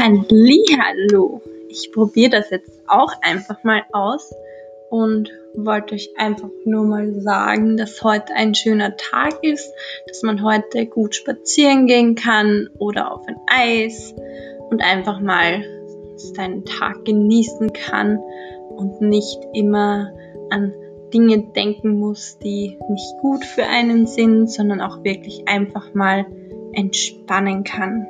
[0.00, 1.42] Hallihallo!
[1.68, 4.32] ich probiere das jetzt auch einfach mal aus
[4.88, 9.70] und wollte euch einfach nur mal sagen, dass heute ein schöner Tag ist,
[10.08, 14.14] dass man heute gut spazieren gehen kann oder auf ein Eis
[14.70, 15.62] und einfach mal
[16.16, 18.18] seinen Tag genießen kann
[18.70, 20.14] und nicht immer
[20.48, 20.72] an
[21.12, 26.24] Dinge denken muss, die nicht gut für einen sind, sondern auch wirklich einfach mal
[26.72, 28.06] entspannen kann.